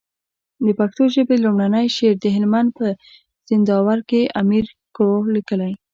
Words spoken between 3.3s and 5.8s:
زينداور کي امير کروړ ليکلی